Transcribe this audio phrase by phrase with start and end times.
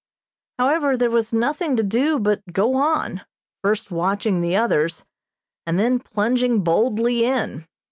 [0.57, 3.21] However, there was nothing to do but go on,
[3.63, 5.05] first watching the others,
[5.67, 7.67] and then plunging boldly in.